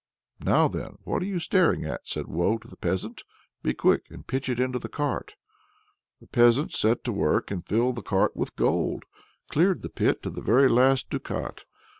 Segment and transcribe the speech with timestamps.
[0.39, 3.21] "Now then, what are you staring at!" said Woe to the peasant,
[3.61, 5.35] "be quick and pitch it into the cart."
[6.19, 9.03] The peasant set to work and filled the cart with gold;
[9.51, 11.65] cleared the pit to the very last ducat.